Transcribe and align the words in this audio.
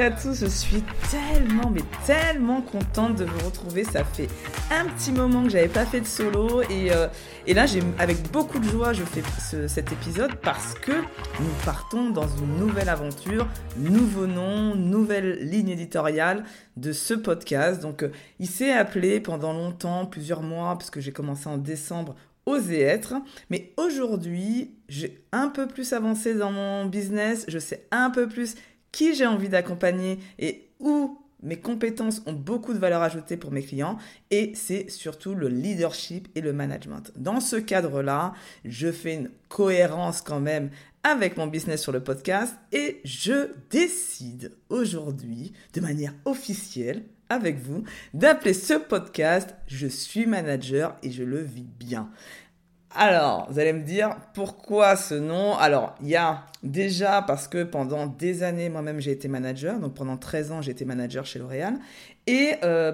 à 0.00 0.10
tous, 0.10 0.40
je 0.40 0.46
suis 0.46 0.82
tellement, 1.10 1.68
mais 1.70 1.82
tellement 2.06 2.62
contente 2.62 3.16
de 3.16 3.24
vous 3.24 3.46
retrouver. 3.46 3.84
Ça 3.84 4.02
fait 4.02 4.28
un 4.70 4.86
petit 4.86 5.12
moment 5.12 5.42
que 5.44 5.50
j'avais 5.50 5.68
pas 5.68 5.84
fait 5.84 6.00
de 6.00 6.06
solo 6.06 6.62
et, 6.62 6.90
euh, 6.90 7.06
et 7.46 7.52
là, 7.52 7.66
j'ai, 7.66 7.82
avec 7.98 8.30
beaucoup 8.32 8.58
de 8.58 8.64
joie, 8.64 8.94
je 8.94 9.02
fais 9.02 9.22
cet 9.68 9.92
épisode 9.92 10.36
parce 10.36 10.74
que 10.74 10.92
nous 10.92 11.52
partons 11.66 12.08
dans 12.10 12.28
une 12.28 12.56
nouvelle 12.56 12.88
aventure, 12.88 13.46
nouveau 13.76 14.26
nom, 14.26 14.74
nouvelle 14.74 15.38
ligne 15.40 15.68
éditoriale 15.68 16.44
de 16.78 16.92
ce 16.92 17.12
podcast. 17.12 17.82
Donc, 17.82 18.02
euh, 18.02 18.10
il 18.38 18.48
s'est 18.48 18.72
appelé 18.72 19.20
pendant 19.20 19.52
longtemps, 19.52 20.06
plusieurs 20.06 20.42
mois, 20.42 20.78
puisque 20.78 21.00
j'ai 21.00 21.12
commencé 21.12 21.46
en 21.46 21.58
décembre, 21.58 22.14
Oser 22.46 22.80
être. 22.80 23.14
Mais 23.50 23.72
aujourd'hui, 23.76 24.74
j'ai 24.88 25.22
un 25.30 25.48
peu 25.48 25.68
plus 25.68 25.92
avancé 25.92 26.34
dans 26.34 26.50
mon 26.50 26.86
business, 26.86 27.44
je 27.48 27.58
sais 27.58 27.86
un 27.90 28.10
peu 28.10 28.28
plus 28.28 28.54
qui 28.92 29.14
j'ai 29.14 29.26
envie 29.26 29.48
d'accompagner 29.48 30.18
et 30.38 30.68
où 30.78 31.18
mes 31.42 31.58
compétences 31.58 32.22
ont 32.26 32.32
beaucoup 32.32 32.74
de 32.74 32.78
valeur 32.78 33.02
ajoutée 33.02 33.36
pour 33.36 33.50
mes 33.50 33.62
clients 33.62 33.96
et 34.30 34.52
c'est 34.54 34.90
surtout 34.90 35.34
le 35.34 35.48
leadership 35.48 36.28
et 36.34 36.40
le 36.40 36.52
management. 36.52 37.12
Dans 37.16 37.40
ce 37.40 37.56
cadre-là, 37.56 38.34
je 38.64 38.92
fais 38.92 39.14
une 39.14 39.30
cohérence 39.48 40.20
quand 40.20 40.40
même 40.40 40.70
avec 41.02 41.36
mon 41.36 41.46
business 41.46 41.80
sur 41.82 41.92
le 41.92 42.02
podcast 42.02 42.54
et 42.72 43.00
je 43.04 43.52
décide 43.70 44.52
aujourd'hui 44.68 45.52
de 45.72 45.80
manière 45.80 46.12
officielle 46.26 47.04
avec 47.30 47.58
vous 47.58 47.84
d'appeler 48.12 48.52
ce 48.52 48.74
podcast 48.74 49.54
Je 49.66 49.86
suis 49.86 50.26
manager 50.26 50.96
et 51.02 51.10
je 51.10 51.22
le 51.22 51.40
vis 51.40 51.66
bien. 51.78 52.10
Alors, 52.94 53.46
vous 53.50 53.58
allez 53.60 53.72
me 53.72 53.82
dire 53.82 54.16
pourquoi 54.34 54.96
ce 54.96 55.14
nom? 55.14 55.56
Alors, 55.56 55.94
il 56.02 56.08
y 56.08 56.16
a 56.16 56.46
déjà 56.64 57.22
parce 57.22 57.46
que 57.46 57.62
pendant 57.62 58.06
des 58.06 58.42
années, 58.42 58.68
moi-même, 58.68 59.00
j'ai 59.00 59.12
été 59.12 59.28
manager. 59.28 59.78
Donc, 59.78 59.94
pendant 59.94 60.16
13 60.16 60.52
ans, 60.52 60.62
j'ai 60.62 60.72
été 60.72 60.84
manager 60.84 61.24
chez 61.24 61.38
L'Oréal. 61.38 61.74
Et 62.26 62.54
euh, 62.64 62.92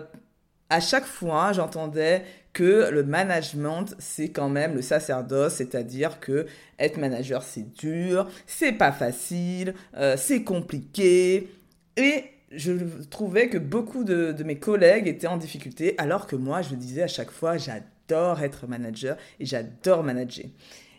à 0.69 0.81
chaque 0.81 1.07
fois, 1.07 1.53
j'entendais 1.53 2.25
que 2.53 2.91
le 2.91 3.05
management, 3.05 3.95
c'est 3.99 4.31
quand 4.31 4.51
même 4.51 4.75
le 4.75 4.83
sacerdoce, 4.83 5.55
c'est-à-dire 5.55 6.21
que 6.21 6.47
être 6.79 6.99
manager, 6.99 7.43
c'est 7.43 7.73
dur, 7.75 8.29
c'est 8.47 8.73
pas 8.73 8.93
facile, 8.93 9.75
euh, 9.97 10.17
c'est 10.19 10.43
compliqué. 10.43 11.51
Et 11.97 12.25
je 12.53 12.73
trouvais 13.11 13.49
que 13.49 13.59
beaucoup 13.59 14.05
de, 14.05 14.33
de, 14.33 14.45
mes 14.45 14.59
collègues 14.59 15.09
étaient 15.09 15.27
en 15.27 15.37
difficulté, 15.39 15.95
alors 15.99 16.27
que 16.27 16.37
moi, 16.37 16.61
je 16.61 16.75
disais 16.75 17.03
à 17.03 17.09
chaque 17.09 17.31
fois, 17.31 17.57
j'adore 17.57 17.96
j'adore 18.09 18.43
être 18.43 18.67
manager 18.67 19.17
et 19.41 19.47
j'adore 19.47 20.03
manager. 20.03 20.47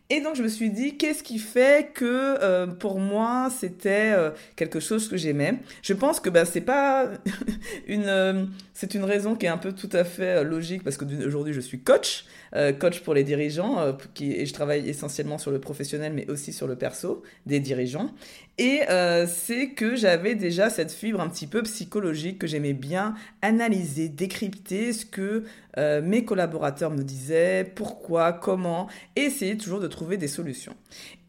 Et 0.09 0.22
donc 0.22 0.38
je 0.38 0.44
me 0.44 0.47
suis 0.47 0.69
dit, 0.69 0.95
qu'est-ce 0.95 1.22
qui 1.22 1.38
fait 1.38 1.91
que 1.94 2.38
euh, 2.41 2.66
pour 2.66 2.97
moi 2.97 3.49
c'était 3.52 4.14
euh, 4.16 4.31
quelque 4.55 4.80
chose 4.80 5.09
que 5.09 5.17
j'aimais? 5.17 5.59
Je 5.81 5.94
pense 5.94 6.22
que 6.22 6.30
ben, 6.30 6.45
c'est 6.45 6.61
pas 6.61 7.09
une, 7.88 8.05
euh, 8.05 8.45
c'est 8.73 8.94
une 8.94 9.03
raison 9.03 9.36
qui 9.36 9.47
est 9.47 9.49
un 9.49 9.58
peu 9.58 9.73
tout 9.73 9.89
à 9.91 10.05
fait 10.05 10.45
logique 10.45 10.83
parce 10.86 10.95
que 10.95 11.03
aujourd'hui 11.25 11.53
je 11.53 11.59
suis 11.59 11.81
coach, 11.81 12.25
coach 12.80 13.02
pour 13.02 13.14
les 13.14 13.25
dirigeants, 13.25 13.97
et 14.21 14.45
je 14.45 14.53
travaille 14.53 14.88
essentiellement 14.88 15.38
sur 15.38 15.52
le 15.52 15.59
professionnel 15.59 16.14
mais 16.14 16.30
aussi 16.30 16.53
sur 16.53 16.67
le 16.67 16.77
perso 16.77 17.21
des 17.45 17.59
dirigeants. 17.59 18.11
Et 18.58 18.81
c'est 19.27 19.69
que 19.69 19.95
j'avais 19.95 20.33
déjà 20.33 20.69
cette 20.69 20.91
fibre 20.91 21.22
un 21.22 21.30
petit 21.30 21.45
peu 21.47 21.61
psychologique 21.63 22.39
que 22.39 22.47
j'aimais 22.47 22.73
bien 22.73 23.14
analyser, 23.41 24.09
décrypter 24.09 24.94
ce 24.94 25.05
que 25.05 25.44
euh, 25.77 26.02
mes 26.02 26.25
collaborateurs 26.25 26.89
me 26.89 27.03
disaient 27.03 27.72
pourquoi, 27.75 28.33
comment, 28.33 28.88
et 29.16 29.22
essayer 29.22 29.58
toujours 29.58 29.80
de 29.80 29.88
trouver 29.88 30.17
des 30.17 30.27
solutions. 30.27 30.75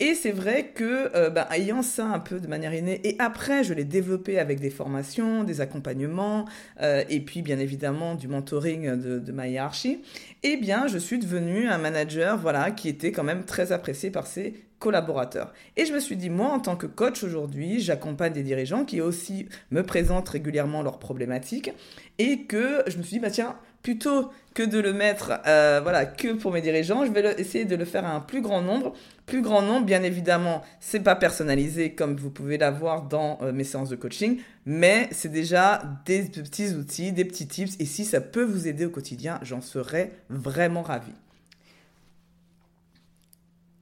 Et 0.01 0.15
c'est 0.15 0.31
vrai 0.31 0.73
que, 0.75 1.15
euh, 1.15 1.29
ben, 1.29 1.47
ayant 1.51 1.83
ça 1.83 2.07
un 2.07 2.19
peu 2.19 2.41
de 2.41 2.47
manière 2.47 2.73
innée, 2.73 3.01
et 3.05 3.17
après 3.19 3.63
je 3.63 3.75
l'ai 3.75 3.85
développé 3.85 4.39
avec 4.39 4.61
des 4.61 4.71
formations, 4.71 5.45
des 5.45 5.61
accompagnements, 5.61 6.47
euh, 6.81 7.05
et 7.11 7.21
puis 7.21 7.43
bien 7.43 7.59
évidemment 7.59 8.15
du 8.15 8.29
mentoring 8.29 8.97
de, 8.97 9.19
de 9.19 9.33
ma 9.33 9.49
hiérarchie, 9.49 10.01
eh 10.43 10.57
bien 10.57 10.87
je 10.87 10.99
suis 10.99 11.19
devenu 11.19 11.69
un 11.69 11.79
manager, 11.79 12.39
voilà, 12.39 12.71
qui 12.71 12.89
était 12.89 13.13
quand 13.13 13.25
même 13.25 13.45
très 13.45 13.73
apprécié 13.73 14.11
par 14.11 14.27
ses 14.27 14.55
collaborateurs. 14.79 15.53
Et 15.77 15.87
je 15.87 15.93
me 15.93 16.01
suis 16.01 16.17
dit, 16.17 16.31
moi, 16.31 16.49
en 16.49 16.61
tant 16.61 16.77
que 16.77 16.87
coach 16.87 17.23
aujourd'hui, 17.25 17.81
j'accompagne 17.81 18.33
des 18.33 18.43
dirigeants 18.43 18.85
qui 18.85 19.01
aussi 19.01 19.49
me 19.71 19.83
présentent 19.83 20.29
régulièrement 20.29 20.83
leurs 20.83 20.99
problématiques 20.99 21.73
et 22.19 22.43
que 22.43 22.83
je 22.87 22.99
me 22.99 23.03
suis 23.03 23.17
dit, 23.17 23.21
bah 23.21 23.31
tiens, 23.31 23.57
plutôt 23.83 24.31
que 24.55 24.63
de 24.63 24.79
le 24.79 24.93
mettre 24.93 25.41
euh, 25.47 25.81
voilà 25.83 26.05
que 26.05 26.33
pour 26.33 26.53
mes 26.53 26.61
dirigeants, 26.61 27.05
je 27.05 27.13
vais 27.13 27.35
essayer 27.41 27.65
de 27.65 27.77
le 27.77 27.85
faire 27.85 28.05
à 28.05 28.11
un 28.11 28.21
plus 28.21 28.43
grand 28.43 28.61
nombre. 28.61 28.93
Plus 29.27 29.43
grand 29.43 29.63
nombre, 29.63 29.87
bien 29.87 30.03
évidemment, 30.03 30.63
c'est 30.81 31.01
pas 31.01 31.15
personnalisé 31.15 31.95
comme 31.95 32.17
vous 32.17 32.31
pouvez 32.31 32.59
l'avoir 32.59 33.03
dans 33.03 33.39
euh, 33.43 33.53
mes 33.53 33.65
séances 33.65 33.91
de 33.91 33.97
coaching, 33.97 34.41
mais 34.67 35.09
c'est 35.13 35.29
déjà 35.29 35.83
des 36.07 36.23
petits 36.23 36.75
outils, 36.75 37.13
des 37.13 37.25
petits 37.25 37.47
tips, 37.47 37.77
et 37.79 37.85
si 37.85 38.05
ça 38.05 38.21
peut 38.21 38.43
vous 38.43 38.67
aider 38.69 38.87
au 38.87 38.91
quotidien, 38.91 39.39
j'en 39.43 39.61
serais 39.61 40.13
vraiment 40.29 40.83
ravi. 40.83 41.13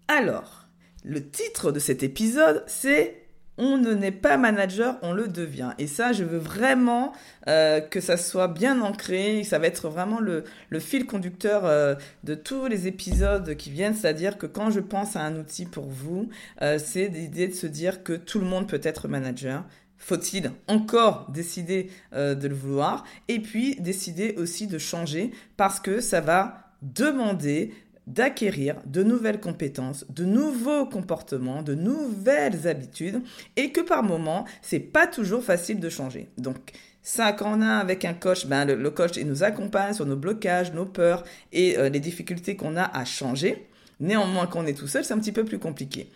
Alors, 0.09 0.66
le 1.07 1.31
titre 1.31 1.71
de 1.71 1.79
cet 1.79 2.03
épisode, 2.03 2.65
c'est 2.67 3.23
on 3.59 3.79
ne 3.79 3.95
n'est 3.95 4.13
pas 4.13 4.37
manager, 4.37 4.99
on 5.03 5.13
le 5.13 5.29
devient. 5.29 5.71
Et 5.79 5.87
ça, 5.87 6.13
je 6.13 6.25
veux 6.25 6.39
vraiment 6.39 7.13
euh, 7.49 7.81
que 7.81 8.01
ça 8.01 8.17
soit 8.19 8.49
bien 8.49 8.83
ancré. 8.83 9.45
Ça 9.45 9.59
va 9.59 9.67
être 9.67 9.89
vraiment 9.89 10.21
le, 10.21 10.45
fil 10.79 11.07
conducteur 11.07 11.65
euh, 11.65 11.95
de 12.25 12.35
tous 12.35 12.67
les 12.67 12.87
épisodes 12.87 13.55
qui 13.57 13.71
viennent. 13.71 13.95
C'est-à-dire 13.95 14.37
que 14.37 14.47
quand 14.47 14.71
je 14.71 14.81
pense 14.81 15.17
à 15.17 15.23
un 15.23 15.37
outil 15.37 15.65
pour 15.65 15.87
vous, 15.87 16.29
euh, 16.61 16.79
c'est 16.79 17.09
l'idée 17.09 17.49
de 17.49 17.55
se 17.55 17.67
dire 17.67 18.03
que 18.03 18.13
tout 18.13 18.41
le 18.41 18.47
monde 18.47 18.69
peut 18.69 18.81
être 18.83 19.09
manager. 19.09 19.65
Faut-il 19.97 20.53
encore 20.69 21.31
décider 21.31 21.89
de 22.13 22.47
le 22.47 22.55
vouloir? 22.55 23.05
Et 23.29 23.41
puis 23.41 23.77
décider 23.77 24.35
aussi 24.37 24.67
de 24.67 24.77
changer 24.77 25.31
parce 25.57 25.81
que 25.81 26.03
ça 26.03 26.21
va 26.21 26.67
demander 26.83 27.73
d'acquérir 28.07 28.77
de 28.87 29.03
nouvelles 29.03 29.41
compétences, 29.41 30.05
de 30.09 30.25
nouveaux 30.25 30.87
comportements, 30.87 31.63
de 31.63 31.75
nouvelles 31.75 32.69
habitudes 32.69 33.21
et 33.57 33.73
que 33.73 33.81
par 33.81 34.03
moment, 34.03 34.45
c'est 34.63 34.81
pas 34.81 35.07
toujours 35.07 35.43
facile 35.43 35.81
de 35.81 35.89
changer. 35.89 36.29
Donc, 36.39 36.73
ça, 37.03 37.33
quand 37.33 37.59
on 37.59 37.63
a 37.63 37.77
avec 37.77 38.05
un 38.05 38.15
coach, 38.15 38.47
ben, 38.47 38.65
le, 38.65 38.91
coach 38.91 39.19
nous 39.19 39.45
accompagne 39.45 39.95
sur 39.95 40.07
nos 40.07 40.17
blocages, 40.17 40.73
nos 40.73 40.87
peurs 40.87 41.25
et 41.53 41.79
euh, 41.79 41.89
les 41.89 42.01
difficultés 42.01 42.57
qu'on 42.57 42.77
a 42.77 42.83
à 42.83 43.05
changer. 43.05 43.69
Néanmoins, 44.01 44.47
quand 44.47 44.61
on 44.61 44.67
est 44.67 44.77
tout 44.77 44.89
seul, 44.89 45.05
c'est 45.05 45.15
un 45.15 45.19
petit 45.19 45.33
peu 45.33 45.45
plus 45.45 45.59
compliqué. 45.59 46.11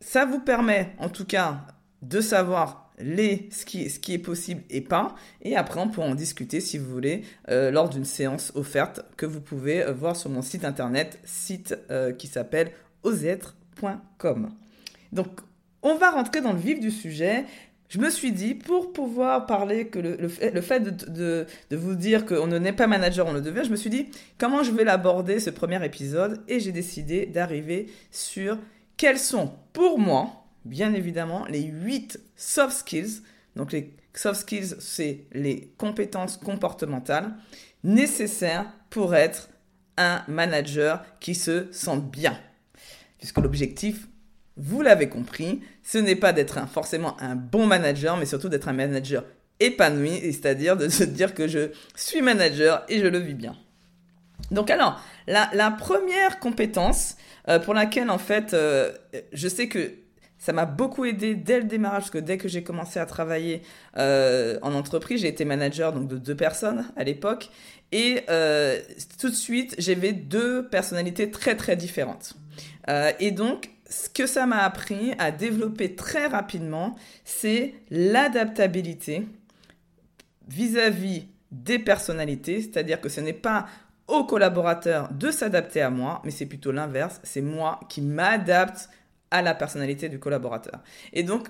Ça 0.00 0.24
vous 0.24 0.40
permet, 0.40 0.94
en 0.98 1.08
tout 1.08 1.24
cas, 1.24 1.60
de 2.02 2.20
savoir 2.20 2.85
les, 2.98 3.48
ce, 3.50 3.64
qui, 3.64 3.90
ce 3.90 3.98
qui 3.98 4.14
est 4.14 4.18
possible 4.18 4.62
et 4.70 4.80
pas. 4.80 5.14
Et 5.42 5.56
après, 5.56 5.80
on 5.80 5.88
pourra 5.88 6.06
en 6.06 6.14
discuter 6.14 6.60
si 6.60 6.78
vous 6.78 6.90
voulez 6.90 7.22
euh, 7.50 7.70
lors 7.70 7.88
d'une 7.88 8.04
séance 8.04 8.52
offerte 8.54 9.00
que 9.16 9.26
vous 9.26 9.40
pouvez 9.40 9.82
euh, 9.82 9.92
voir 9.92 10.16
sur 10.16 10.30
mon 10.30 10.42
site 10.42 10.64
internet, 10.64 11.18
site 11.24 11.76
euh, 11.90 12.12
qui 12.12 12.26
s'appelle 12.26 12.72
osetre.com. 13.02 14.50
Donc, 15.12 15.40
on 15.82 15.94
va 15.96 16.10
rentrer 16.10 16.40
dans 16.40 16.52
le 16.52 16.58
vif 16.58 16.80
du 16.80 16.90
sujet. 16.90 17.44
Je 17.88 17.98
me 17.98 18.10
suis 18.10 18.32
dit, 18.32 18.54
pour 18.54 18.92
pouvoir 18.92 19.46
parler 19.46 19.86
que 19.86 20.00
le, 20.00 20.28
fait, 20.28 20.80
de, 20.80 21.46
de, 21.70 21.76
vous 21.76 21.94
dire 21.94 22.26
qu'on 22.26 22.48
ne 22.48 22.58
n'est 22.58 22.72
pas 22.72 22.88
manager, 22.88 23.28
on 23.28 23.32
le 23.32 23.40
devient, 23.40 23.62
je 23.64 23.70
me 23.70 23.76
suis 23.76 23.90
dit, 23.90 24.08
comment 24.38 24.64
je 24.64 24.72
vais 24.72 24.82
l'aborder 24.82 25.38
ce 25.38 25.50
premier 25.50 25.84
épisode? 25.84 26.42
Et 26.48 26.58
j'ai 26.58 26.72
décidé 26.72 27.26
d'arriver 27.26 27.86
sur 28.10 28.58
quels 28.96 29.18
sont, 29.18 29.52
pour 29.72 30.00
moi, 30.00 30.45
bien 30.66 30.94
évidemment, 30.94 31.46
les 31.46 31.62
8 31.62 32.20
soft 32.36 32.76
skills. 32.76 33.22
Donc 33.54 33.72
les 33.72 33.94
soft 34.14 34.40
skills, 34.42 34.76
c'est 34.80 35.24
les 35.32 35.72
compétences 35.78 36.36
comportementales 36.36 37.34
nécessaires 37.84 38.66
pour 38.90 39.14
être 39.14 39.48
un 39.96 40.22
manager 40.28 41.04
qui 41.20 41.34
se 41.34 41.66
sent 41.72 42.00
bien. 42.12 42.38
Puisque 43.18 43.38
l'objectif, 43.38 44.08
vous 44.56 44.82
l'avez 44.82 45.08
compris, 45.08 45.62
ce 45.82 45.98
n'est 45.98 46.16
pas 46.16 46.32
d'être 46.32 46.68
forcément 46.68 47.20
un 47.20 47.36
bon 47.36 47.66
manager, 47.66 48.16
mais 48.16 48.26
surtout 48.26 48.48
d'être 48.48 48.68
un 48.68 48.72
manager 48.72 49.24
épanoui, 49.60 50.20
c'est-à-dire 50.32 50.76
de 50.76 50.88
se 50.88 51.04
dire 51.04 51.34
que 51.34 51.48
je 51.48 51.70
suis 51.94 52.20
manager 52.22 52.84
et 52.88 52.98
je 52.98 53.06
le 53.06 53.18
vis 53.18 53.34
bien. 53.34 53.56
Donc 54.50 54.70
alors, 54.70 55.00
la, 55.26 55.70
première 55.70 56.38
compétence 56.40 57.16
euh, 57.48 57.58
pour 57.58 57.74
laquelle 57.74 58.10
en 58.10 58.18
fait, 58.18 58.54
euh, 58.54 58.92
je 59.32 59.48
sais 59.48 59.68
que 59.68 59.92
ça 60.38 60.52
m'a 60.52 60.66
beaucoup 60.66 61.04
aidé 61.04 61.34
dès 61.34 61.58
le 61.58 61.64
démarrage, 61.64 62.02
parce 62.02 62.10
que 62.10 62.18
dès 62.18 62.38
que 62.38 62.48
j'ai 62.48 62.62
commencé 62.62 62.98
à 62.98 63.06
travailler 63.06 63.62
euh, 63.96 64.58
en 64.62 64.74
entreprise, 64.74 65.22
j'ai 65.22 65.28
été 65.28 65.44
manager 65.44 65.92
donc 65.92 66.08
de 66.08 66.18
deux 66.18 66.34
personnes 66.34 66.86
à 66.96 67.04
l'époque, 67.04 67.50
et 67.92 68.22
euh, 68.28 68.78
tout 69.18 69.30
de 69.30 69.34
suite, 69.34 69.74
j'avais 69.78 70.12
deux 70.12 70.68
personnalités 70.68 71.30
très 71.30 71.56
très 71.56 71.76
différentes. 71.76 72.34
Euh, 72.88 73.12
et 73.20 73.30
donc, 73.30 73.70
ce 73.88 74.08
que 74.08 74.26
ça 74.26 74.46
m'a 74.46 74.58
appris 74.58 75.12
à 75.18 75.30
développer 75.30 75.94
très 75.94 76.26
rapidement, 76.26 76.96
c'est 77.24 77.74
l'adaptabilité 77.90 79.26
vis-à-vis 80.48 81.26
des 81.52 81.78
personnalités, 81.78 82.60
c'est-à-dire 82.60 83.00
que 83.00 83.08
ce 83.08 83.20
n'est 83.20 83.32
pas 83.32 83.66
aux 84.08 84.24
collaborateurs 84.24 85.12
de 85.12 85.30
s'adapter 85.30 85.80
à 85.80 85.90
moi, 85.90 86.20
mais 86.24 86.30
c'est 86.30 86.46
plutôt 86.46 86.72
l'inverse, 86.72 87.20
c'est 87.24 87.40
moi 87.40 87.80
qui 87.88 88.02
m'adapte 88.02 88.88
à 89.30 89.42
la 89.42 89.54
personnalité 89.54 90.08
du 90.08 90.18
collaborateur. 90.18 90.80
Et 91.12 91.22
donc, 91.22 91.48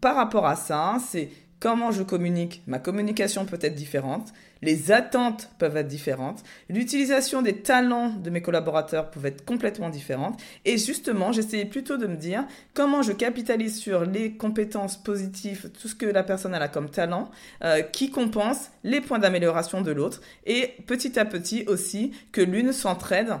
par 0.00 0.16
rapport 0.16 0.46
à 0.46 0.56
ça, 0.56 0.98
c'est 1.06 1.30
comment 1.60 1.90
je 1.90 2.02
communique. 2.02 2.62
Ma 2.66 2.78
communication 2.78 3.46
peut 3.46 3.58
être 3.60 3.74
différente. 3.74 4.32
Les 4.62 4.90
attentes 4.90 5.50
peuvent 5.58 5.76
être 5.76 5.88
différentes. 5.88 6.42
L'utilisation 6.68 7.42
des 7.42 7.62
talents 7.62 8.10
de 8.10 8.30
mes 8.30 8.42
collaborateurs 8.42 9.10
peut 9.10 9.24
être 9.24 9.44
complètement 9.44 9.90
différente. 9.90 10.40
Et 10.64 10.78
justement, 10.78 11.32
j'essayais 11.32 11.66
plutôt 11.66 11.96
de 11.96 12.06
me 12.06 12.16
dire 12.16 12.44
comment 12.74 13.02
je 13.02 13.12
capitalise 13.12 13.78
sur 13.78 14.04
les 14.04 14.32
compétences 14.36 14.96
positives, 14.96 15.70
tout 15.80 15.88
ce 15.88 15.94
que 15.94 16.06
la 16.06 16.22
personne 16.22 16.54
a 16.54 16.68
comme 16.68 16.90
talent, 16.90 17.30
euh, 17.62 17.82
qui 17.82 18.10
compense 18.10 18.70
les 18.82 19.00
points 19.00 19.18
d'amélioration 19.18 19.82
de 19.82 19.92
l'autre. 19.92 20.20
Et 20.46 20.74
petit 20.86 21.18
à 21.18 21.24
petit 21.24 21.64
aussi, 21.66 22.12
que 22.32 22.40
l'une 22.40 22.72
s'entraide 22.72 23.36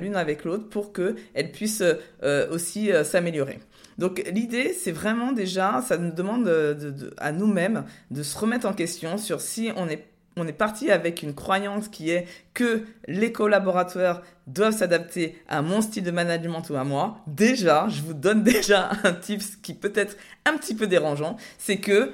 l'une 0.00 0.16
avec 0.16 0.44
l'autre 0.44 0.68
pour 0.68 0.92
qu'elles 0.92 1.52
puissent 1.52 1.84
euh, 2.22 2.50
aussi 2.50 2.90
s'améliorer. 3.04 3.58
Donc 3.98 4.22
l'idée, 4.32 4.72
c'est 4.72 4.92
vraiment 4.92 5.32
déjà, 5.32 5.82
ça 5.86 5.96
nous 5.96 6.12
demande 6.12 6.48
à 7.16 7.32
nous-mêmes 7.32 7.84
de 8.10 8.22
se 8.22 8.36
remettre 8.36 8.66
en 8.66 8.74
question 8.74 9.16
sur 9.16 9.40
si 9.40 9.70
on 9.76 9.88
est 9.88 10.52
parti 10.52 10.90
avec 10.90 11.22
une 11.22 11.34
croyance 11.34 11.88
qui 11.88 12.10
est 12.10 12.26
que 12.52 12.82
les 13.08 13.32
collaborateurs 13.32 14.22
doivent 14.46 14.76
s'adapter 14.76 15.38
à 15.48 15.62
mon 15.62 15.80
style 15.80 16.04
de 16.04 16.10
management 16.10 16.62
ou 16.68 16.76
à 16.76 16.84
moi. 16.84 17.22
Déjà, 17.26 17.88
je 17.88 18.02
vous 18.02 18.14
donne 18.14 18.42
déjà 18.44 18.90
un 19.02 19.12
tips 19.12 19.56
qui 19.56 19.74
peut 19.74 19.92
être 19.94 20.16
un 20.44 20.56
petit 20.58 20.74
peu 20.74 20.86
dérangeant, 20.86 21.36
c'est 21.58 21.78
que 21.78 22.12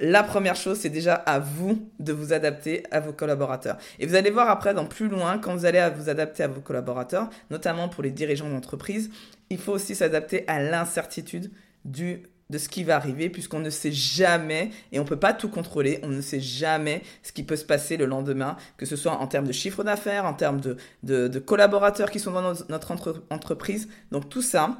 la 0.00 0.22
première 0.22 0.56
chose, 0.56 0.78
c'est 0.78 0.88
déjà 0.88 1.14
à 1.14 1.38
vous 1.38 1.90
de 1.98 2.12
vous 2.12 2.32
adapter 2.32 2.84
à 2.90 3.00
vos 3.00 3.12
collaborateurs. 3.12 3.76
Et 3.98 4.06
vous 4.06 4.14
allez 4.14 4.30
voir 4.30 4.48
après, 4.48 4.72
dans 4.72 4.86
plus 4.86 5.08
loin, 5.08 5.38
quand 5.38 5.54
vous 5.54 5.66
allez 5.66 5.86
vous 5.94 6.08
adapter 6.08 6.42
à 6.42 6.48
vos 6.48 6.60
collaborateurs, 6.62 7.28
notamment 7.50 7.88
pour 7.88 8.02
les 8.02 8.10
dirigeants 8.10 8.48
d'entreprise, 8.48 9.10
il 9.50 9.58
faut 9.58 9.72
aussi 9.72 9.94
s'adapter 9.94 10.44
à 10.48 10.62
l'incertitude 10.62 11.50
du 11.84 12.22
de 12.50 12.58
ce 12.58 12.68
qui 12.68 12.82
va 12.82 12.96
arriver 12.96 13.30
puisqu'on 13.30 13.60
ne 13.60 13.70
sait 13.70 13.92
jamais 13.92 14.70
et 14.90 14.98
on 14.98 15.04
ne 15.04 15.08
peut 15.08 15.18
pas 15.18 15.32
tout 15.32 15.48
contrôler, 15.48 16.00
on 16.02 16.08
ne 16.08 16.20
sait 16.20 16.40
jamais 16.40 17.02
ce 17.22 17.30
qui 17.32 17.44
peut 17.44 17.54
se 17.54 17.64
passer 17.64 17.96
le 17.96 18.06
lendemain, 18.06 18.56
que 18.76 18.86
ce 18.86 18.96
soit 18.96 19.12
en 19.12 19.26
termes 19.28 19.46
de 19.46 19.52
chiffre 19.52 19.84
d'affaires, 19.84 20.26
en 20.26 20.34
termes 20.34 20.60
de, 20.60 21.38
collaborateurs 21.38 22.10
qui 22.10 22.18
sont 22.18 22.32
dans 22.32 22.52
notre 22.68 22.92
entreprise. 23.30 23.88
Donc 24.10 24.28
tout 24.28 24.42
ça 24.42 24.78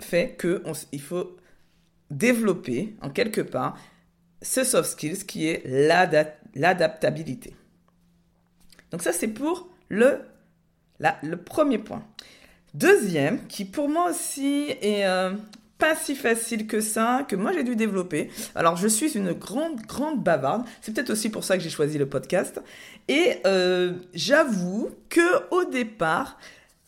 fait 0.00 0.38
qu'il 0.40 1.00
faut 1.02 1.36
développer 2.10 2.94
en 3.02 3.10
quelque 3.10 3.42
part 3.42 3.76
ce 4.44 4.62
soft 4.62 4.90
skills 4.90 5.24
qui 5.26 5.48
est 5.48 5.62
l'adaptabilité. 6.54 7.54
Donc 8.90 9.02
ça 9.02 9.12
c'est 9.12 9.28
pour 9.28 9.68
le, 9.88 10.20
premier 11.44 11.78
point. 11.78 12.04
Deuxième, 12.74 13.46
qui 13.46 13.64
pour 13.64 13.88
moi 13.88 14.10
aussi 14.10 14.74
est 14.80 15.06
euh, 15.06 15.32
pas 15.78 15.94
si 15.96 16.14
facile 16.14 16.66
que 16.66 16.80
ça, 16.80 17.24
que 17.28 17.36
moi 17.36 17.52
j'ai 17.52 17.64
dû 17.64 17.76
développer. 17.76 18.30
Alors 18.54 18.76
je 18.76 18.88
suis 18.88 19.16
une 19.16 19.32
grande, 19.32 19.80
grande 19.82 20.22
bavarde. 20.22 20.64
C'est 20.80 20.94
peut-être 20.94 21.10
aussi 21.10 21.30
pour 21.30 21.44
ça 21.44 21.56
que 21.56 21.62
j'ai 21.62 21.70
choisi 21.70 21.98
le 21.98 22.06
podcast. 22.06 22.60
Et 23.08 23.38
euh, 23.46 23.92
j'avoue 24.12 24.90
que 25.08 25.48
au 25.50 25.64
départ, 25.64 26.38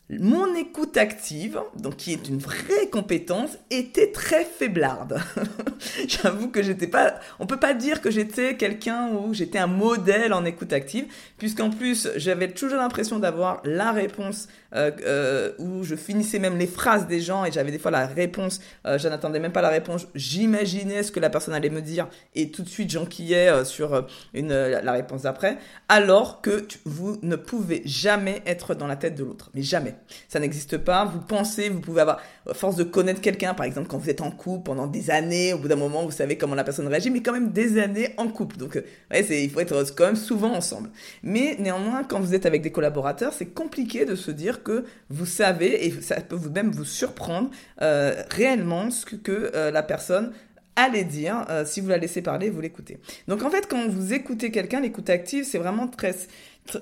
mon 0.09 0.55
écoute 0.55 0.97
active, 0.97 1.61
donc 1.75 1.97
qui 1.97 2.13
est 2.13 2.29
une 2.29 2.39
vraie 2.39 2.89
compétence, 2.93 3.59
était 3.71 4.13
très 4.13 4.45
faiblarde. 4.45 5.21
J'avoue 6.07 6.49
que 6.49 6.63
j'étais 6.63 6.87
pas, 6.87 7.19
on 7.41 7.47
peut 7.47 7.59
pas 7.59 7.75
dire 7.75 8.01
que 8.01 8.13
j'étais 8.13 8.57
quelqu'un 8.57 9.09
où 9.09 9.35
j'étais 9.35 9.59
un 9.59 9.67
modèle 9.67 10.33
en 10.33 10.45
écoute 10.45 10.73
active, 10.73 11.07
puisqu'en 11.39 11.71
plus 11.71 12.09
j'avais 12.15 12.53
toujours 12.53 12.79
l'impression 12.79 13.19
d'avoir 13.19 13.61
la 13.65 13.91
réponse 13.91 14.47
euh, 14.75 14.93
euh, 15.05 15.53
où 15.59 15.83
je 15.83 15.97
finissais 15.97 16.39
même 16.39 16.57
les 16.57 16.69
phrases 16.69 17.09
des 17.09 17.21
gens 17.21 17.45
et 17.45 17.51
j'avais 17.51 17.73
des 17.73 17.79
fois 17.79 17.91
la 17.91 18.07
réponse, 18.07 18.61
euh, 18.87 18.99
je 18.99 19.09
n'attendais 19.09 19.41
même 19.41 19.53
pas 19.53 19.63
la 19.63 19.71
réponse, 19.71 20.07
j'imaginais 20.15 21.03
ce 21.03 21.11
que 21.11 21.19
la 21.19 21.31
personne 21.31 21.55
allait 21.55 21.71
me 21.71 21.83
dire 21.83 22.09
et 22.37 22.53
tout 22.53 22.63
de 22.63 22.69
suite 22.69 22.91
j'enquillais 22.91 23.65
sur 23.65 24.07
la 24.35 24.93
réponse 24.93 25.23
d'après, 25.23 25.59
alors 25.89 26.43
que 26.43 26.67
vous 26.85 27.19
ne 27.23 27.35
pouvez 27.35 27.83
jamais 27.85 28.43
être 28.47 28.77
dans 28.77 28.87
la 28.87 28.97
tête 28.97 29.17
de 29.17 29.25
l'autre, 29.25 29.51
mais 29.53 29.63
jamais. 29.63 29.96
Ça 30.29 30.41
n'existe 30.41 30.79
pas, 30.79 31.05
vous 31.05 31.21
pensez, 31.21 31.69
vous 31.69 31.81
pouvez 31.81 32.01
avoir, 32.01 32.21
force 32.53 32.77
de 32.77 32.85
connaître 32.85 33.21
quelqu'un, 33.21 33.55
par 33.55 33.67
exemple 33.67 33.89
quand 33.89 33.99
vous 33.99 34.11
êtes 34.11 34.21
en 34.21 34.31
couple 34.31 34.65
pendant 34.65 34.87
des 34.87 35.11
années, 35.11 35.53
au 35.53 35.59
bout 35.59 35.69
d'un 35.69 35.77
moment 35.77 36.05
vous 36.05 36.11
savez 36.11 36.37
comment 36.37 36.55
la 36.55 36.65
personne 36.65 36.87
réagit, 36.89 37.11
mais 37.11 37.23
quand 37.23 37.33
même 37.33 37.51
des 37.51 37.79
années 37.81 38.11
en 38.17 38.29
couple, 38.29 38.57
donc 38.57 38.81
ouais, 39.11 39.25
il 39.25 39.51
faut 39.51 39.61
être 39.61 39.95
quand 39.95 40.07
même 40.07 40.17
souvent 40.17 40.53
ensemble. 40.53 40.91
Mais 41.23 41.57
néanmoins, 41.59 42.05
quand 42.05 42.21
vous 42.21 42.35
êtes 42.35 42.47
avec 42.47 42.63
des 42.63 42.73
collaborateurs, 42.73 43.33
c'est 43.33 43.47
compliqué 43.47 44.05
de 44.05 44.15
se 44.15 44.31
dire 44.31 44.63
que 44.63 44.85
vous 45.11 45.27
savez, 45.27 45.87
et 45.87 46.01
ça 46.01 46.21
peut 46.21 46.37
vous 46.37 46.51
même 46.51 46.71
vous 46.71 46.85
surprendre 46.85 47.51
euh, 47.83 48.23
réellement 48.31 48.91
ce 48.91 49.07
que, 49.07 49.51
euh, 49.55 49.71
la 49.71 49.83
personne 49.83 50.33
allait 50.77 51.05
dire 51.05 51.47
euh, 51.49 51.65
si 51.65 51.81
vous 51.81 51.89
la 51.89 51.99
laissez 51.99 52.23
parler, 52.23 52.51
vous 52.51 52.61
l'écoutez. 52.61 52.99
Donc 53.29 53.43
en 53.43 53.51
fait, 53.51 53.67
quand 53.67 53.89
vous 53.89 54.13
écoutez 54.13 54.51
quelqu'un, 54.51 54.81
l'écoute 54.81 55.09
active, 55.11 55.45
c'est 55.45 55.59
vraiment 55.59 55.89
très, 55.89 56.15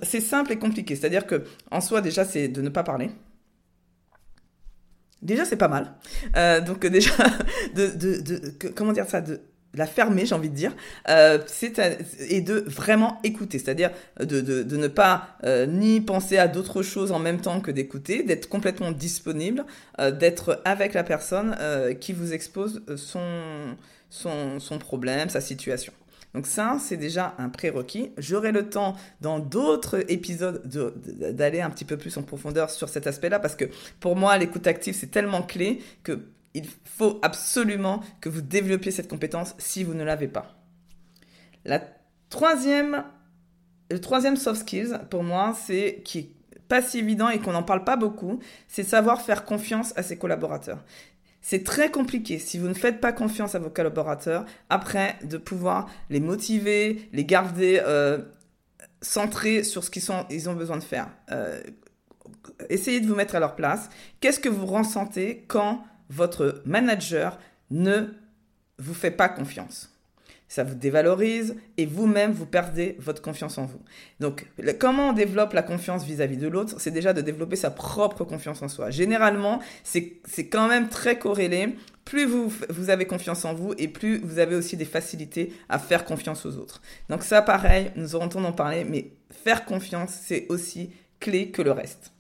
c'est 0.03 0.21
simple 0.21 0.53
et 0.53 0.59
compliqué. 0.59 0.97
C'est-à-dire 0.97 1.27
que 1.27 1.45
en 1.71 1.81
soi, 1.81 2.01
déjà, 2.01 2.25
c'est 2.25 2.49
de 2.49 2.63
ne 2.63 2.69
pas 2.69 2.83
parler. 2.83 3.11
Déjà, 5.23 5.45
c'est 5.45 5.57
pas 5.57 5.69
mal. 5.69 5.95
donc 6.65 6.87
déjà, 6.87 7.13
de, 7.75 8.71
comment 8.75 8.93
dire 8.93 9.09
ça, 9.09 9.21
de 9.21 9.41
la 9.75 9.87
fermer, 9.87 10.27
j'ai 10.27 10.35
envie 10.35 10.51
de 10.51 10.55
dire, 10.55 10.73
euh, 11.09 11.39
et 12.29 12.41
de 12.41 12.65
vraiment 12.67 13.19
écouter, 13.25 13.59
c'est-à-dire 13.59 13.91
de, 14.21 14.77
ne 14.77 14.89
pas 14.89 15.37
euh, 15.45 15.67
ni 15.67 16.01
penser 16.01 16.39
à 16.39 16.49
d'autres 16.49 16.83
choses 16.83 17.13
en 17.13 17.19
même 17.19 17.41
temps 17.41 17.61
que 17.61 17.71
d'écouter, 17.71 18.23
d'être 18.23 18.49
complètement 18.49 18.93
disponible, 18.93 19.65
euh, 20.01 20.11
d'être 20.11 20.61
avec 20.65 20.95
la 20.95 21.05
personne 21.05 21.57
euh, 21.61 21.95
qui 21.95 22.13
vous 22.13 22.33
expose 22.33 22.83
son 22.97 24.79
problème, 24.79 25.29
sa 25.29 25.41
situation. 25.41 25.93
Donc 26.35 26.47
ça, 26.47 26.79
c'est 26.81 26.97
déjà 26.97 27.35
un 27.39 27.49
prérequis. 27.49 28.11
J'aurai 28.19 28.51
le 28.51 28.69
temps 28.69 28.97
dans 29.21 29.39
d'autres 29.39 30.05
épisodes 30.11 30.63
d'aller 31.33 31.61
un 31.61 31.71
petit 31.71 31.85
peu 31.85 31.97
plus 31.97 32.17
en 32.17 32.23
profondeur 32.23 32.71
sur 32.71 32.89
cet 32.89 33.07
aspect-là 33.07 33.39
parce 33.39 33.55
que 33.55 33.67
pour 34.01 34.17
moi, 34.17 34.37
l'écoute 34.37 34.67
active, 34.67 34.95
c'est 34.95 35.11
tellement 35.11 35.43
clé 35.43 35.81
que 36.03 36.27
il 36.55 36.67
faut 36.85 37.19
absolument 37.23 38.01
que 38.21 38.29
vous 38.29 38.41
développiez 38.41 38.93
cette 38.93 39.09
compétence 39.09 39.55
si 39.59 39.83
vous 39.83 39.95
ne 39.95 40.05
l'avez 40.05 40.29
pas. 40.29 40.55
La 41.65 41.83
troisième, 42.31 43.05
le 43.91 44.01
troisième 44.01 44.37
soft 44.37 44.61
skills, 44.61 44.99
pour 45.11 45.25
moi, 45.25 45.57
c'est 45.67 46.03
qui 46.05 46.19
est 46.19 46.31
pas 46.69 46.81
si 46.81 46.99
évident 46.99 47.29
et 47.29 47.39
qu'on 47.41 47.53
n'en 47.53 47.63
parle 47.63 47.85
pas 47.85 47.97
beaucoup, 47.97 48.39
c'est 48.69 48.85
savoir 48.85 49.21
faire 49.21 49.45
confiance 49.45 49.93
à 49.97 50.03
ses 50.03 50.17
collaborateurs. 50.17 50.83
C'est 51.47 51.63
très 51.63 51.91
compliqué 51.91 52.39
si 52.39 52.59
vous 52.59 52.69
ne 52.69 52.75
faites 52.75 53.03
pas 53.03 53.13
confiance 53.13 53.55
à 53.55 53.59
vos 53.59 53.69
collaborateurs 53.69 54.47
après 54.71 55.19
de 55.25 55.37
pouvoir 55.37 55.91
les 56.09 56.19
motiver, 56.19 57.07
les 57.13 57.27
garder 57.27 57.83
euh, 57.85 58.17
centrés 59.03 59.63
sur 59.63 59.85
ce 59.85 59.91
qu'ils 59.91 60.05
ils 60.31 60.49
ont 60.49 60.55
besoin 60.55 60.79
de 60.79 60.83
faire. 60.83 61.11
Euh, 61.33 61.61
essayez 62.71 62.99
de 62.99 63.07
vous 63.07 63.15
mettre 63.15 63.35
à 63.35 63.41
leur 63.41 63.57
place. 63.57 63.91
Qu'est-ce 64.21 64.41
que 64.41 64.49
vous 64.49 64.65
ressentez 64.65 65.45
quand 65.47 65.85
votre 66.09 66.63
manager 66.65 67.39
ne 67.71 68.15
vous 68.79 68.95
fait 68.95 69.11
pas 69.11 69.29
confiance? 69.29 69.94
Ça 70.55 70.63
vous 70.63 70.77
dévalorise 70.77 71.57
et 71.79 71.85
vous-même, 71.85 72.31
vous 72.31 72.47
perdez 72.47 72.95
votre 73.01 73.21
confiance 73.21 73.59
en 73.59 73.65
vous. 73.65 73.81
Donc, 74.21 74.47
comment 74.79 75.09
on 75.09 75.13
développe 75.13 75.53
la 75.53 75.65
confiance 75.65 76.05
vis-à-vis 76.05 76.37
de 76.37 76.47
l'autre 76.47 76.77
C'est 76.79 76.93
déjà 76.93 77.13
de 77.13 77.21
développer 77.23 77.57
sa 77.57 77.73
propre 77.73 78.23
confiance 78.23 78.63
en 78.63 78.69
soi. 78.69 78.91
Généralement, 78.91 79.59
c'est 79.83 80.47
quand 80.47 80.69
même 80.69 80.89
très 80.89 81.19
corrélé. 81.19 81.75
Plus 82.05 82.25
vous, 82.25 82.53
vous 82.69 82.91
avez 82.91 83.05
confiance 83.05 83.45
en 83.45 83.53
vous 83.53 83.75
et 83.79 83.89
plus 83.89 84.19
vous 84.19 84.39
avez 84.39 84.55
aussi 84.55 84.77
des 84.77 84.85
facilités 84.85 85.53
à 85.69 85.81
faire 85.81 86.05
confiance 86.05 86.47
aux 86.47 86.57
autres. 86.57 86.81
Donc 87.09 87.25
ça, 87.25 87.43
pareil, 87.43 87.91
nous 87.97 88.15
aurons 88.15 88.29
temps 88.29 88.41
d'en 88.41 88.53
parler, 88.53 88.85
mais 88.85 89.11
faire 89.33 89.65
confiance, 89.65 90.17
c'est 90.23 90.47
aussi 90.51 90.91
clé 91.19 91.51
que 91.51 91.63
le 91.63 91.73
reste. 91.73 92.13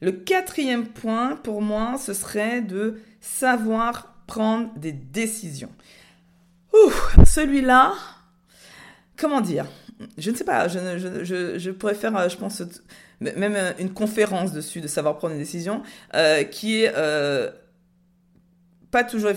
Le 0.00 0.12
quatrième 0.12 0.86
point, 0.86 1.34
pour 1.34 1.62
moi, 1.62 1.96
ce 1.98 2.12
serait 2.12 2.60
de 2.60 3.00
savoir 3.20 4.14
prendre 4.28 4.72
des 4.78 4.92
décisions. 4.92 5.72
Celui-là, 7.26 7.94
comment 9.16 9.40
dire? 9.40 9.66
Je 10.18 10.30
ne 10.30 10.36
sais 10.36 10.44
pas, 10.44 10.68
je, 10.68 11.70
pourrais 11.70 11.94
faire, 11.94 12.16
euh, 12.16 12.28
je 12.28 12.36
pense, 12.36 12.62
même 13.20 13.54
euh, 13.54 13.72
une 13.78 13.92
conférence 13.92 14.52
dessus 14.52 14.80
de 14.80 14.88
savoir 14.88 15.18
prendre 15.18 15.34
des 15.34 15.40
décisions, 15.40 15.82
euh, 16.14 16.42
qui 16.44 16.82
est 16.82 16.92
pas 18.90 19.02
toujours, 19.02 19.32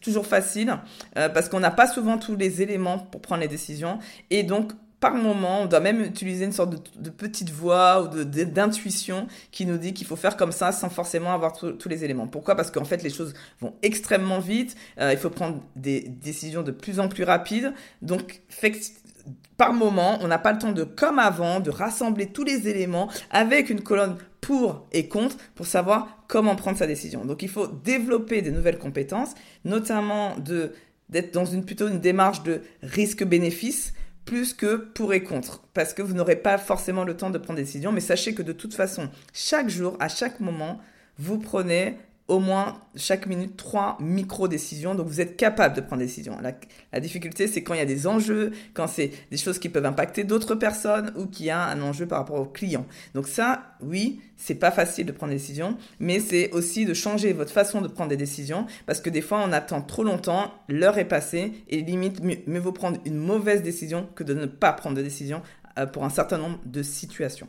toujours 0.00 0.26
facile, 0.26 0.76
parce 1.14 1.48
qu'on 1.48 1.58
n'a 1.60 1.72
pas 1.72 1.88
souvent 1.88 2.16
tous 2.16 2.36
les 2.36 2.62
éléments 2.62 2.98
pour 2.98 3.20
prendre 3.20 3.40
les 3.40 3.48
décisions, 3.48 3.98
et 4.30 4.44
donc 4.44 4.72
par 5.00 5.14
moment, 5.14 5.62
on 5.62 5.66
doit 5.66 5.80
même 5.80 6.02
utiliser 6.02 6.44
une 6.44 6.52
sorte 6.52 6.76
de, 6.98 7.10
petite 7.10 7.50
voix 7.50 8.02
ou 8.02 8.24
d'intuition 8.24 9.26
qui 9.50 9.64
nous 9.64 9.78
dit 9.78 9.94
qu'il 9.94 10.06
faut 10.06 10.16
faire 10.16 10.36
comme 10.36 10.52
ça 10.52 10.72
sans 10.72 10.90
forcément 10.90 11.32
avoir 11.32 11.54
tous 11.54 11.88
les 11.88 12.04
éléments. 12.04 12.26
Pourquoi? 12.26 12.54
Parce 12.54 12.70
qu'en 12.70 12.84
fait, 12.84 13.02
les 13.02 13.10
choses 13.10 13.32
vont 13.60 13.74
extrêmement 13.82 14.40
vite. 14.40 14.76
Euh, 15.00 15.12
il 15.12 15.18
faut 15.18 15.30
prendre 15.30 15.62
des 15.74 16.02
décisions 16.02 16.62
de 16.62 16.70
plus 16.70 17.00
en 17.00 17.08
plus 17.08 17.24
rapides. 17.24 17.72
Donc, 18.02 18.42
par 19.56 19.72
moment, 19.72 20.18
on 20.20 20.28
n'a 20.28 20.38
pas 20.38 20.52
le 20.52 20.58
temps 20.58 20.72
de, 20.72 20.84
comme 20.84 21.18
avant, 21.18 21.60
de 21.60 21.70
rassembler 21.70 22.26
tous 22.26 22.44
les 22.44 22.68
éléments 22.68 23.10
avec 23.30 23.70
une 23.70 23.80
colonne 23.80 24.16
pour 24.40 24.86
et 24.92 25.08
contre 25.08 25.36
pour 25.54 25.66
savoir 25.66 26.24
comment 26.28 26.56
prendre 26.56 26.78
sa 26.78 26.86
décision. 26.86 27.24
Donc 27.24 27.42
il 27.42 27.48
faut 27.48 27.66
développer 27.66 28.42
des 28.42 28.50
nouvelles 28.50 28.78
compétences, 28.78 29.34
notamment 29.64 30.36
d'être 31.08 31.32
dans 31.34 31.44
une 31.44 31.64
plutôt 31.64 31.88
une 31.88 32.00
démarche 32.00 32.42
de 32.42 32.62
risque-bénéfice 32.82 33.92
plus 34.30 34.54
que 34.54 34.76
pour 34.76 35.12
et 35.12 35.24
contre, 35.24 35.60
parce 35.74 35.92
que 35.92 36.02
vous 36.02 36.14
n'aurez 36.14 36.36
pas 36.36 36.56
forcément 36.56 37.02
le 37.02 37.16
temps 37.16 37.30
de 37.30 37.38
prendre 37.38 37.56
des 37.56 37.64
décisions, 37.64 37.90
mais 37.90 38.00
sachez 38.00 38.32
que 38.32 38.42
de 38.42 38.52
toute 38.52 38.74
façon, 38.74 39.10
chaque 39.32 39.68
jour, 39.68 39.96
à 39.98 40.06
chaque 40.06 40.38
moment, 40.38 40.80
vous 41.18 41.40
prenez 41.40 41.96
au 42.30 42.38
moins 42.38 42.78
chaque 42.94 43.26
minute 43.26 43.56
trois 43.56 43.98
micro-décisions. 44.00 44.94
Donc 44.94 45.08
vous 45.08 45.20
êtes 45.20 45.36
capable 45.36 45.74
de 45.74 45.80
prendre 45.80 45.98
des 45.98 46.06
décisions. 46.06 46.38
La, 46.92 47.00
difficulté, 47.00 47.48
c'est 47.48 47.64
quand 47.64 47.74
il 47.74 47.78
y 47.78 47.82
a 47.82 47.86
des 47.86 48.06
enjeux, 48.06 48.52
quand 48.72 48.86
c'est 48.86 49.10
des 49.32 49.36
choses 49.36 49.58
qui 49.58 49.68
peuvent 49.68 49.84
impacter 49.84 50.22
d'autres 50.22 50.54
personnes 50.54 51.12
ou 51.16 51.26
qu'il 51.26 51.46
y 51.46 51.50
a 51.50 51.60
un 51.60 51.82
enjeu 51.82 52.06
par 52.06 52.18
rapport 52.18 52.40
au 52.40 52.44
client. 52.44 52.86
Donc 53.14 53.26
ça, 53.26 53.74
oui, 53.82 54.20
c'est 54.36 54.54
pas 54.54 54.70
facile 54.70 55.06
de 55.06 55.12
prendre 55.12 55.32
des 55.32 55.38
décisions, 55.38 55.76
mais 55.98 56.20
c'est 56.20 56.52
aussi 56.52 56.84
de 56.84 56.94
changer 56.94 57.32
votre 57.32 57.52
façon 57.52 57.80
de 57.80 57.88
prendre 57.88 58.10
des 58.10 58.16
décisions 58.16 58.64
parce 58.86 59.00
que 59.00 59.10
des 59.10 59.22
fois 59.22 59.42
on 59.44 59.50
attend 59.50 59.82
trop 59.82 60.04
longtemps, 60.04 60.54
l'heure 60.68 60.98
est 60.98 61.08
passée 61.08 61.52
et 61.68 61.82
limite 61.82 62.22
mieux, 62.22 62.60
vaut 62.60 62.70
prendre 62.70 63.00
une 63.06 63.16
mauvaise 63.16 63.62
décision 63.62 64.08
que 64.14 64.22
de 64.22 64.34
ne 64.34 64.46
pas 64.46 64.72
prendre 64.72 64.96
de 64.96 65.02
décision 65.02 65.42
euh, 65.78 65.86
pour 65.86 66.04
un 66.04 66.10
certain 66.10 66.38
nombre 66.38 66.60
de 66.64 66.84
situations. 66.84 67.48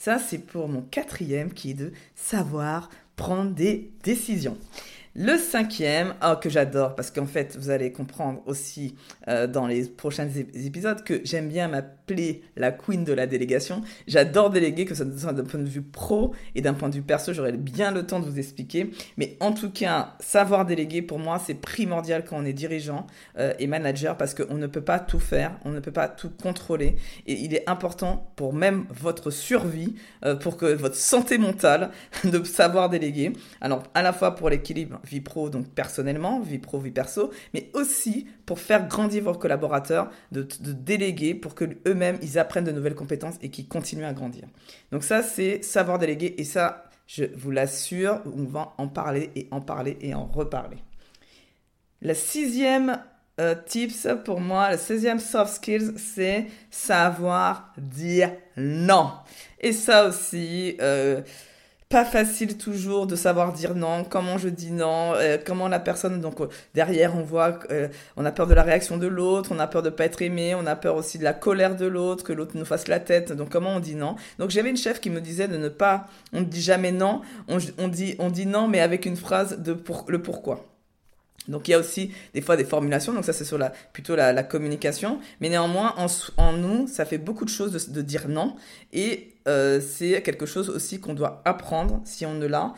Ça, 0.00 0.18
c'est 0.18 0.38
pour 0.38 0.66
mon 0.66 0.80
quatrième 0.80 1.52
qui 1.52 1.72
est 1.72 1.74
de 1.74 1.92
savoir 2.14 2.88
prendre 3.20 3.50
des 3.50 3.90
décisions. 4.02 4.56
Le 5.16 5.38
cinquième, 5.38 6.14
oh, 6.24 6.34
que 6.40 6.48
j'adore, 6.48 6.94
parce 6.94 7.10
qu'en 7.10 7.26
fait, 7.26 7.56
vous 7.58 7.70
allez 7.70 7.90
comprendre 7.90 8.42
aussi 8.46 8.94
euh, 9.26 9.48
dans 9.48 9.66
les 9.66 9.88
prochains 9.88 10.28
épisodes 10.54 11.02
que 11.02 11.20
j'aime 11.24 11.48
bien 11.48 11.66
m'appeler 11.66 12.44
la 12.56 12.70
queen 12.70 13.02
de 13.02 13.12
la 13.12 13.26
délégation. 13.26 13.82
J'adore 14.06 14.50
déléguer, 14.50 14.84
que 14.84 14.94
ce 14.94 15.02
soit 15.18 15.32
d'un 15.32 15.42
point 15.42 15.58
de 15.58 15.68
vue 15.68 15.82
pro 15.82 16.32
et 16.54 16.60
d'un 16.60 16.74
point 16.74 16.88
de 16.88 16.94
vue 16.94 17.02
perso, 17.02 17.32
j'aurai 17.32 17.50
bien 17.50 17.90
le 17.90 18.06
temps 18.06 18.20
de 18.20 18.24
vous 18.24 18.38
expliquer. 18.38 18.92
Mais 19.16 19.36
en 19.40 19.50
tout 19.50 19.70
cas, 19.70 20.14
savoir 20.20 20.64
déléguer, 20.64 21.02
pour 21.02 21.18
moi, 21.18 21.40
c'est 21.44 21.54
primordial 21.54 22.24
quand 22.24 22.36
on 22.38 22.44
est 22.44 22.52
dirigeant 22.52 23.08
euh, 23.36 23.52
et 23.58 23.66
manager, 23.66 24.16
parce 24.16 24.32
qu'on 24.32 24.54
ne 24.54 24.68
peut 24.68 24.80
pas 24.80 25.00
tout 25.00 25.18
faire, 25.18 25.58
on 25.64 25.72
ne 25.72 25.80
peut 25.80 25.90
pas 25.90 26.06
tout 26.06 26.30
contrôler. 26.40 26.94
Et 27.26 27.32
il 27.32 27.52
est 27.52 27.68
important 27.68 28.30
pour 28.36 28.52
même 28.52 28.86
votre 28.90 29.32
survie, 29.32 29.96
euh, 30.24 30.36
pour 30.36 30.56
que 30.56 30.66
votre 30.66 30.94
santé 30.94 31.36
mentale, 31.36 31.90
de 32.24 32.44
savoir 32.44 32.90
déléguer. 32.90 33.32
Alors, 33.60 33.82
à 33.94 34.02
la 34.02 34.12
fois 34.12 34.36
pour 34.36 34.50
l'équilibre 34.50 34.99
vie 35.04 35.20
pro, 35.20 35.50
donc 35.50 35.68
personnellement, 35.68 36.40
vie 36.40 36.58
pro, 36.58 36.78
vie 36.78 36.90
perso, 36.90 37.30
mais 37.54 37.70
aussi 37.74 38.26
pour 38.46 38.58
faire 38.58 38.88
grandir 38.88 39.24
vos 39.24 39.34
collaborateurs, 39.34 40.10
de, 40.32 40.46
déléguer 40.60 41.34
pour 41.34 41.54
que 41.54 41.64
eux-mêmes, 41.86 42.18
ils 42.22 42.38
apprennent 42.38 42.64
de 42.64 42.72
nouvelles 42.72 42.94
compétences 42.94 43.36
et 43.42 43.50
qu'ils 43.50 43.68
continuent 43.68 44.04
à 44.04 44.12
grandir. 44.12 44.44
Donc 44.92 45.04
ça, 45.04 45.22
c'est 45.22 45.62
savoir 45.62 45.98
déléguer 45.98 46.34
et 46.38 46.44
ça, 46.44 46.84
je 47.06 47.24
vous 47.36 47.50
l'assure, 47.50 48.22
on 48.36 48.44
va 48.44 48.74
en 48.78 48.88
parler 48.88 49.30
et 49.34 49.48
en 49.50 49.60
parler 49.60 49.96
et 50.00 50.14
en 50.14 50.26
reparler. 50.26 50.78
La 52.02 52.14
sixième 52.14 52.98
euh, 53.40 53.54
tips 53.66 54.06
pour 54.24 54.40
moi, 54.40 54.70
le 54.72 54.78
sixième 54.78 55.18
soft 55.18 55.54
skills, 55.54 55.92
c'est 55.96 56.46
savoir 56.70 57.72
dire 57.78 58.32
non. 58.56 59.12
Et 59.60 59.72
ça 59.72 60.06
aussi, 60.06 60.76
euh, 60.80 61.22
pas 61.90 62.04
facile 62.04 62.56
toujours 62.56 63.08
de 63.08 63.16
savoir 63.16 63.52
dire 63.52 63.74
non, 63.74 64.04
comment 64.04 64.38
je 64.38 64.48
dis 64.48 64.70
non, 64.70 65.12
euh, 65.16 65.38
comment 65.44 65.66
la 65.66 65.80
personne 65.80 66.20
donc 66.20 66.40
euh, 66.40 66.46
derrière 66.72 67.16
on 67.16 67.22
voit 67.22 67.58
euh, 67.72 67.88
on 68.16 68.24
a 68.24 68.30
peur 68.30 68.46
de 68.46 68.54
la 68.54 68.62
réaction 68.62 68.96
de 68.96 69.08
l'autre, 69.08 69.50
on 69.52 69.58
a 69.58 69.66
peur 69.66 69.82
de 69.82 69.90
pas 69.90 70.04
être 70.04 70.22
aimé, 70.22 70.54
on 70.54 70.66
a 70.66 70.76
peur 70.76 70.94
aussi 70.94 71.18
de 71.18 71.24
la 71.24 71.32
colère 71.32 71.74
de 71.74 71.86
l'autre, 71.86 72.22
que 72.22 72.32
l'autre 72.32 72.56
nous 72.56 72.64
fasse 72.64 72.86
la 72.86 73.00
tête. 73.00 73.32
Donc 73.32 73.50
comment 73.50 73.70
on 73.70 73.80
dit 73.80 73.96
non? 73.96 74.14
Donc 74.38 74.50
j'avais 74.50 74.70
une 74.70 74.76
chef 74.76 75.00
qui 75.00 75.10
me 75.10 75.20
disait 75.20 75.48
de 75.48 75.56
ne 75.56 75.68
pas 75.68 76.06
on 76.32 76.40
ne 76.40 76.44
dit 76.44 76.62
jamais 76.62 76.92
non, 76.92 77.22
on, 77.48 77.58
on 77.78 77.88
dit 77.88 78.14
on 78.20 78.30
dit 78.30 78.46
non 78.46 78.68
mais 78.68 78.80
avec 78.80 79.04
une 79.04 79.16
phrase 79.16 79.58
de 79.58 79.72
pour, 79.72 80.04
le 80.06 80.22
pourquoi. 80.22 80.64
Donc 81.48 81.68
il 81.68 81.72
y 81.72 81.74
a 81.74 81.78
aussi 81.78 82.12
des 82.34 82.42
fois 82.42 82.56
des 82.56 82.64
formulations, 82.64 83.12
donc 83.12 83.24
ça 83.24 83.32
c'est 83.32 83.44
sur 83.44 83.58
la, 83.58 83.72
plutôt 83.92 84.14
la, 84.14 84.42
communication, 84.42 85.20
mais 85.40 85.48
néanmoins 85.48 85.94
en, 86.36 86.52
nous 86.52 86.86
ça 86.86 87.04
fait 87.04 87.18
beaucoup 87.18 87.44
de 87.44 87.50
choses 87.50 87.72
de, 87.72 87.92
de 87.92 88.02
dire 88.02 88.28
non. 88.28 88.56
Et 88.92 89.34
euh, 89.48 89.80
c'est 89.80 90.22
quelque 90.22 90.46
chose 90.46 90.68
aussi 90.68 91.00
qu'on 91.00 91.14
doit 91.14 91.40
apprendre 91.44 92.02
si 92.04 92.26
on 92.26 92.34
ne 92.34 92.46
l'a 92.46 92.74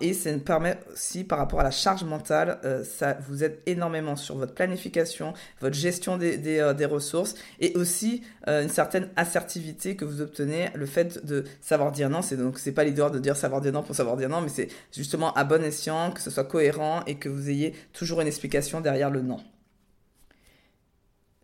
et 0.00 0.12
ça 0.12 0.32
nous 0.32 0.40
permet 0.40 0.78
aussi 0.92 1.22
par 1.22 1.38
rapport 1.38 1.60
à 1.60 1.62
la 1.62 1.70
charge 1.70 2.02
mentale, 2.02 2.58
euh, 2.64 2.82
ça 2.82 3.16
vous 3.28 3.44
aide 3.44 3.60
énormément 3.66 4.16
sur 4.16 4.36
votre 4.36 4.54
planification, 4.54 5.34
votre 5.60 5.76
gestion 5.76 6.16
des, 6.16 6.58
euh, 6.58 6.86
ressources 6.86 7.36
et 7.60 7.76
aussi 7.76 8.22
une 8.48 8.68
certaine 8.68 9.08
assertivité 9.14 9.94
que 9.94 10.04
vous 10.04 10.20
obtenez, 10.20 10.70
le 10.74 10.86
fait 10.86 11.24
de 11.24 11.44
savoir 11.60 11.92
dire 11.92 12.10
non, 12.10 12.22
c'est 12.22 12.36
donc 12.36 12.58
c'est 12.58 12.72
pas 12.72 12.82
l'idée 12.82 13.02
de 13.12 13.18
dire 13.20 13.36
savoir 13.36 13.60
dire 13.60 13.72
non 13.72 13.84
pour 13.84 13.94
savoir 13.94 14.16
dire 14.16 14.28
non, 14.28 14.40
mais 14.40 14.48
c'est 14.48 14.68
justement 14.92 15.32
à 15.34 15.44
bon 15.44 15.62
escient, 15.62 16.10
que 16.10 16.20
ce 16.20 16.30
soit 16.30 16.44
cohérent 16.44 17.02
et 17.06 17.14
que 17.14 17.28
vous 17.28 17.48
ayez 17.48 17.72
toujours 17.92 18.20
une 18.20 18.26
explication 18.26 18.80
derrière 18.80 19.10
le 19.10 19.22
non. 19.22 19.38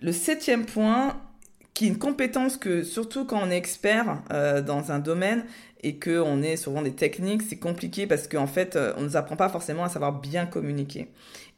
Le 0.01 0.13
septième 0.13 0.67
point, 0.67 1.21
qui 1.79 1.85
est 1.85 1.89
une 1.89 1.99
compétence 1.99 2.57
que, 2.57 2.83
surtout 2.83 3.25
quand 3.25 3.41
on 3.41 3.51
est 3.53 3.57
expert 3.57 4.23
euh, 4.33 4.61
dans 4.61 4.91
un 4.91 4.99
domaine 4.99 5.45
et 5.81 5.99
qu'on 5.99 6.43
est 6.43 6.57
souvent 6.57 6.83
des 6.83 6.93
techniques, 6.93 7.43
c'est 7.43 7.59
compliqué 7.59 8.07
parce 8.07 8.27
qu'en 8.27 8.47
fait, 8.47 8.77
euh, 8.77 8.93
on 8.97 9.01
ne 9.01 9.07
nous 9.07 9.17
apprend 9.17 9.37
pas 9.37 9.49
forcément 9.49 9.85
à 9.85 9.89
savoir 9.89 10.13
bien 10.13 10.47
communiquer. 10.47 11.09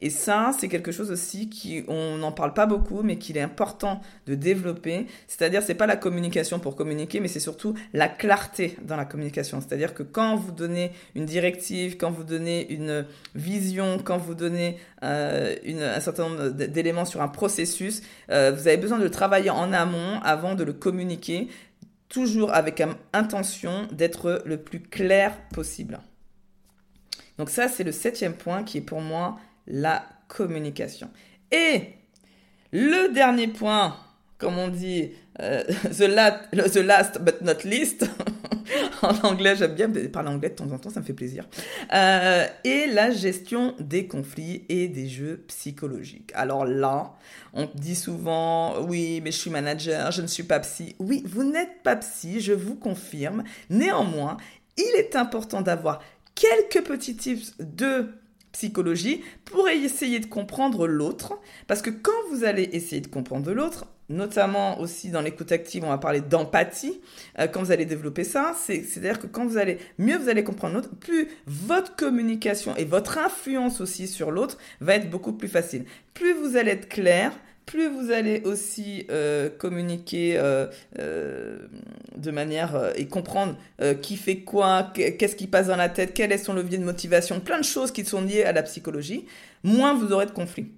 Et 0.01 0.09
ça, 0.09 0.51
c'est 0.59 0.67
quelque 0.67 0.91
chose 0.91 1.11
aussi 1.11 1.49
qui, 1.49 1.83
on 1.87 2.17
n'en 2.17 2.31
parle 2.31 2.53
pas 2.53 2.65
beaucoup, 2.65 3.03
mais 3.03 3.17
qu'il 3.17 3.37
est 3.37 3.41
important 3.41 4.01
de 4.25 4.33
développer. 4.33 5.05
C'est-à-dire, 5.27 5.61
c'est 5.61 5.75
pas 5.75 5.85
la 5.85 5.95
communication 5.95 6.59
pour 6.59 6.75
communiquer, 6.75 7.19
mais 7.19 7.27
c'est 7.27 7.39
surtout 7.39 7.75
la 7.93 8.07
clarté 8.07 8.77
dans 8.83 8.95
la 8.95 9.05
communication. 9.05 9.61
C'est-à-dire 9.61 9.93
que 9.93 10.01
quand 10.01 10.35
vous 10.35 10.51
donnez 10.51 10.91
une 11.13 11.25
directive, 11.25 11.97
quand 11.97 12.09
vous 12.09 12.23
donnez 12.23 12.71
une 12.73 13.05
vision, 13.35 13.99
quand 14.03 14.17
vous 14.17 14.33
donnez 14.33 14.77
euh, 15.03 15.55
une, 15.63 15.83
un 15.83 15.99
certain 15.99 16.29
nombre 16.29 16.49
d'éléments 16.49 17.05
sur 17.05 17.21
un 17.21 17.27
processus, 17.27 18.01
euh, 18.31 18.51
vous 18.51 18.67
avez 18.67 18.77
besoin 18.77 18.97
de 18.97 19.03
le 19.03 19.11
travailler 19.11 19.51
en 19.51 19.71
amont 19.71 20.19
avant 20.23 20.55
de 20.55 20.63
le 20.63 20.73
communiquer, 20.73 21.47
toujours 22.11 22.53
avec 22.53 22.83
intention 23.13 23.87
d'être 23.91 24.43
le 24.45 24.57
plus 24.57 24.81
clair 24.81 25.35
possible. 25.53 25.99
Donc 27.37 27.49
ça, 27.49 27.67
c'est 27.67 27.83
le 27.83 27.91
septième 27.91 28.33
point 28.33 28.63
qui 28.63 28.79
est 28.79 28.81
pour 28.81 29.01
moi 29.01 29.39
la 29.65 30.03
communication. 30.27 31.09
Et 31.51 31.93
le 32.71 33.13
dernier 33.13 33.47
point, 33.47 33.95
comme 34.37 34.57
on 34.57 34.67
dit, 34.67 35.11
euh, 35.39 35.63
the, 35.83 36.73
the, 36.73 36.77
last 36.77 37.19
but 37.21 37.41
not 37.41 37.63
least, 37.63 38.05
en 39.23 39.27
anglais, 39.27 39.55
j'aime 39.55 39.73
bien 39.73 39.89
parler 40.11 40.29
anglais 40.29 40.49
de 40.49 40.55
temps 40.55 40.71
en 40.71 40.77
temps, 40.77 40.89
ça 40.89 40.99
me 40.99 41.05
fait 41.05 41.13
plaisir, 41.13 41.47
euh, 41.93 42.45
et 42.63 42.87
la 42.87 43.11
gestion 43.11 43.75
des 43.79 44.07
conflits 44.07 44.63
et 44.69 44.87
des 44.87 45.07
jeux 45.07 45.43
psychologiques. 45.47 46.31
Alors 46.35 46.65
là, 46.65 47.13
on 47.53 47.69
dit 47.75 47.95
souvent, 47.95 48.81
oui, 48.85 49.21
mais 49.23 49.31
je 49.31 49.37
suis 49.37 49.49
manager, 49.49 50.11
je 50.11 50.21
ne 50.21 50.27
suis 50.27 50.43
pas 50.43 50.59
psy. 50.59 50.95
Oui, 50.99 51.23
vous 51.25 51.43
n'êtes 51.43 51.81
pas 51.83 51.95
psy, 51.97 52.39
je 52.39 52.53
vous 52.53 52.75
confirme. 52.75 53.43
Néanmoins, 53.69 54.37
il 54.77 54.93
est 54.97 55.15
important 55.15 55.61
d'avoir 55.61 56.01
quelques 56.35 56.85
petits 56.85 57.15
tips 57.15 57.53
de 57.59 58.09
psychologie 58.51 59.23
pour 59.45 59.67
essayer 59.69 60.19
de 60.19 60.25
comprendre 60.25 60.87
l'autre. 60.87 61.33
Parce 61.67 61.81
que 61.81 61.89
quand 61.89 62.11
vous 62.31 62.43
allez 62.43 62.69
essayer 62.73 63.01
de 63.01 63.07
comprendre 63.07 63.51
l'autre, 63.51 63.85
notamment 64.11 64.79
aussi 64.79 65.09
dans 65.09 65.21
l'écoute 65.21 65.51
active, 65.51 65.83
on 65.83 65.89
va 65.89 65.97
parler 65.97 66.21
d'empathie. 66.21 67.01
Euh, 67.39 67.47
quand 67.47 67.63
vous 67.63 67.71
allez 67.71 67.85
développer 67.85 68.23
ça, 68.23 68.55
c'est-à-dire 68.65 69.19
que 69.19 69.27
quand 69.27 69.45
vous 69.45 69.57
allez 69.57 69.79
mieux 69.97 70.17
vous 70.17 70.29
allez 70.29 70.43
comprendre 70.43 70.75
l'autre, 70.75 70.89
plus 70.99 71.29
votre 71.47 71.95
communication 71.95 72.75
et 72.75 72.85
votre 72.85 73.17
influence 73.17 73.81
aussi 73.81 74.07
sur 74.07 74.31
l'autre 74.31 74.57
va 74.79 74.95
être 74.95 75.09
beaucoup 75.09 75.33
plus 75.33 75.47
facile. 75.47 75.85
Plus 76.13 76.33
vous 76.33 76.57
allez 76.57 76.71
être 76.71 76.89
clair, 76.89 77.31
plus 77.65 77.87
vous 77.87 78.11
allez 78.11 78.41
aussi 78.43 79.05
euh, 79.09 79.49
communiquer 79.49 80.33
euh, 80.37 80.67
de 82.17 82.31
manière 82.31 82.91
et 82.95 83.07
comprendre 83.07 83.55
qui 84.01 84.17
fait 84.17 84.39
quoi, 84.39 84.91
qu'est-ce 84.93 85.35
qui 85.35 85.47
passe 85.47 85.67
dans 85.67 85.77
la 85.77 85.89
tête, 85.89 86.13
quel 86.13 86.31
est 86.31 86.37
son 86.37 86.53
levier 86.53 86.77
de 86.77 86.83
motivation, 86.83 87.39
plein 87.39 87.59
de 87.59 87.65
choses 87.65 87.91
qui 87.91 88.03
sont 88.03 88.21
liées 88.21 88.43
à 88.43 88.51
la 88.51 88.63
psychologie, 88.63 89.25
moins 89.63 89.93
vous 89.93 90.11
aurez 90.11 90.25
de 90.25 90.31
conflits. 90.31 90.71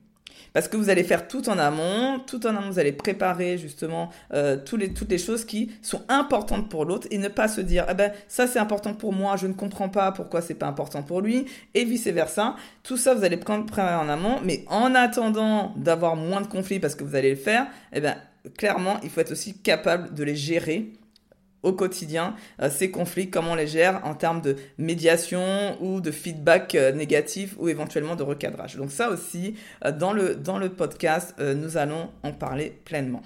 Parce 0.53 0.67
que 0.67 0.77
vous 0.77 0.89
allez 0.89 1.03
faire 1.03 1.27
tout 1.27 1.49
en 1.49 1.57
amont, 1.57 2.19
tout 2.19 2.45
en 2.45 2.55
amont, 2.55 2.69
vous 2.69 2.79
allez 2.79 2.91
préparer 2.91 3.57
justement 3.57 4.09
euh, 4.33 4.57
toutes, 4.63 4.79
les, 4.79 4.93
toutes 4.93 5.09
les 5.09 5.17
choses 5.17 5.45
qui 5.45 5.71
sont 5.81 6.03
importantes 6.07 6.69
pour 6.69 6.85
l'autre 6.85 7.07
et 7.11 7.17
ne 7.17 7.27
pas 7.27 7.47
se 7.47 7.61
dire, 7.61 7.85
eh 7.89 7.93
ben, 7.93 8.11
ça 8.27 8.47
c'est 8.47 8.59
important 8.59 8.93
pour 8.93 9.13
moi, 9.13 9.35
je 9.35 9.47
ne 9.47 9.53
comprends 9.53 9.89
pas 9.89 10.11
pourquoi 10.11 10.41
c'est 10.41 10.53
pas 10.53 10.67
important 10.67 11.01
pour 11.01 11.21
lui, 11.21 11.45
et 11.73 11.85
vice 11.85 12.07
versa. 12.07 12.55
Tout 12.83 12.97
ça, 12.97 13.13
vous 13.15 13.23
allez 13.23 13.37
prendre 13.37 13.65
préparer 13.65 13.95
en 13.95 14.09
amont, 14.09 14.39
mais 14.43 14.63
en 14.67 14.93
attendant 14.93 15.73
d'avoir 15.75 16.15
moins 16.15 16.41
de 16.41 16.47
conflits 16.47 16.79
parce 16.79 16.95
que 16.95 17.03
vous 17.03 17.15
allez 17.15 17.31
le 17.31 17.35
faire, 17.35 17.67
eh 17.91 18.01
ben, 18.01 18.15
clairement, 18.57 18.99
il 19.03 19.09
faut 19.09 19.21
être 19.21 19.31
aussi 19.31 19.57
capable 19.57 20.13
de 20.13 20.23
les 20.23 20.35
gérer 20.35 20.91
au 21.63 21.71
quotidien 21.71 22.35
euh, 22.61 22.69
ces 22.69 22.91
conflits, 22.91 23.29
comment 23.29 23.53
on 23.53 23.55
les 23.55 23.67
gère 23.67 24.01
en 24.05 24.13
termes 24.13 24.41
de 24.41 24.57
médiation 24.77 25.77
ou 25.81 26.01
de 26.01 26.11
feedback 26.11 26.75
euh, 26.75 26.91
négatif 26.91 27.55
ou 27.57 27.69
éventuellement 27.69 28.15
de 28.15 28.23
recadrage. 28.23 28.75
Donc 28.75 28.91
ça 28.91 29.09
aussi, 29.09 29.55
euh, 29.83 29.91
dans, 29.91 30.13
le, 30.13 30.35
dans 30.35 30.59
le 30.59 30.69
podcast, 30.69 31.33
nous 31.39 31.77
allons 31.77 32.09
en 32.23 32.31
parler 32.31 32.77
pleinement. 32.85 33.23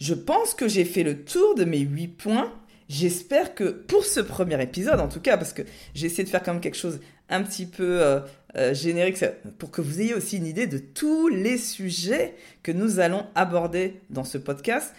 Je 0.00 0.14
pense 0.14 0.54
que 0.54 0.68
j'ai 0.68 0.84
fait 0.84 1.04
le 1.04 1.24
tour 1.24 1.54
de 1.54 1.64
mes 1.64 1.78
huit 1.78 2.08
points 2.08 2.52
j'espère 2.88 3.54
que 3.54 3.64
pour 3.64 4.04
ce 4.04 4.20
premier 4.20 4.60
épisode, 4.62 5.00
en 5.00 5.08
tout 5.08 5.20
cas, 5.20 5.38
parce 5.38 5.52
que 5.52 5.62
j'ai 5.94 6.06
essayé 6.06 6.24
de 6.24 6.28
faire 6.28 6.42
comme 6.42 6.60
quelque 6.60 6.76
chose 6.76 7.00
un 7.30 7.42
petit 7.42 7.64
peu 7.64 8.20
générique 8.72 9.24
pour 9.58 9.70
que 9.70 9.80
vous 9.80 10.02
ayez 10.02 10.14
aussi 10.14 10.36
une 10.36 10.46
idée 10.46 10.66
de 10.66 10.78
tous 10.78 11.28
les 11.28 11.56
sujets 11.56 12.34
que 12.62 12.72
nous 12.72 13.00
allons 13.00 13.26
aborder 13.34 14.00
dans 14.10 14.24
ce 14.24 14.36
podcast. 14.36 14.92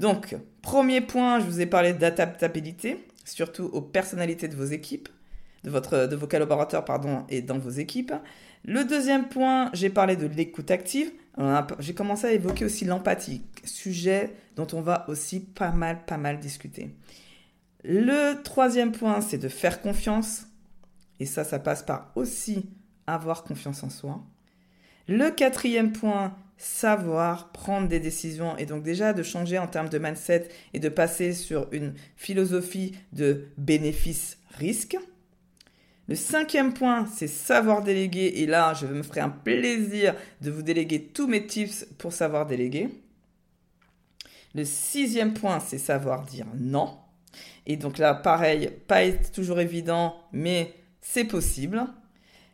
Donc, 0.00 0.34
premier 0.62 1.02
point, 1.02 1.40
je 1.40 1.44
vous 1.44 1.60
ai 1.60 1.66
parlé 1.66 1.92
d'adaptabilité, 1.92 3.06
surtout 3.26 3.64
aux 3.64 3.82
personnalités 3.82 4.48
de 4.48 4.56
vos 4.56 4.64
équipes, 4.64 5.10
de, 5.62 6.16
vos 6.16 6.26
collaborateurs, 6.26 6.86
pardon, 6.86 7.26
et 7.28 7.42
dans 7.42 7.58
vos 7.58 7.68
équipes. 7.68 8.14
Le 8.64 8.84
deuxième 8.84 9.28
point, 9.28 9.68
j'ai 9.74 9.90
parlé 9.90 10.16
de 10.16 10.26
l'écoute 10.26 10.70
active. 10.70 11.12
J'ai 11.80 11.92
commencé 11.92 12.26
à 12.26 12.32
évoquer 12.32 12.64
aussi 12.64 12.86
l'empathie, 12.86 13.42
sujet 13.64 14.32
dont 14.56 14.66
on 14.72 14.80
va 14.80 15.04
aussi 15.10 15.40
pas 15.40 15.70
mal, 15.70 16.02
pas 16.06 16.16
mal 16.16 16.38
discuter. 16.38 16.94
Le 17.84 18.40
troisième 18.42 18.92
point, 18.92 19.20
c'est 19.20 19.36
de 19.36 19.48
faire 19.48 19.82
confiance. 19.82 20.46
Et 21.18 21.26
ça, 21.26 21.44
ça 21.44 21.58
passe 21.58 21.82
par 21.82 22.10
aussi 22.14 22.70
avoir 23.06 23.44
confiance 23.44 23.82
en 23.82 23.90
soi. 23.90 24.22
Le 25.08 25.30
quatrième 25.30 25.92
point, 25.92 26.34
savoir 26.60 27.52
prendre 27.52 27.88
des 27.88 28.00
décisions 28.00 28.54
et 28.58 28.66
donc 28.66 28.82
déjà 28.82 29.14
de 29.14 29.22
changer 29.22 29.58
en 29.58 29.66
termes 29.66 29.88
de 29.88 29.96
mindset 29.96 30.48
et 30.74 30.78
de 30.78 30.90
passer 30.90 31.32
sur 31.32 31.66
une 31.72 31.94
philosophie 32.16 32.94
de 33.14 33.46
bénéfice-risque. 33.56 34.98
Le 36.06 36.14
cinquième 36.14 36.74
point, 36.74 37.06
c'est 37.06 37.28
savoir 37.28 37.82
déléguer. 37.82 38.42
Et 38.42 38.46
là, 38.46 38.74
je 38.74 38.84
me 38.84 39.02
ferai 39.02 39.20
un 39.20 39.30
plaisir 39.30 40.14
de 40.42 40.50
vous 40.50 40.60
déléguer 40.60 41.02
tous 41.02 41.26
mes 41.26 41.46
tips 41.46 41.86
pour 41.96 42.12
savoir 42.12 42.46
déléguer. 42.46 42.90
Le 44.54 44.66
sixième 44.66 45.32
point, 45.32 45.60
c'est 45.60 45.78
savoir 45.78 46.26
dire 46.26 46.46
non. 46.58 46.98
Et 47.66 47.78
donc 47.78 47.96
là, 47.96 48.12
pareil, 48.12 48.70
pas 48.86 49.10
toujours 49.32 49.60
évident, 49.60 50.14
mais 50.32 50.74
c'est 51.00 51.24
possible. 51.24 51.86